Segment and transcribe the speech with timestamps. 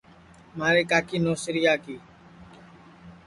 [0.57, 1.95] مہاری کاکی نوسریا کی